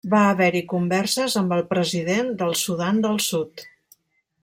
[0.11, 3.69] Va haver-hi converses amb el president del Sudan del Sud.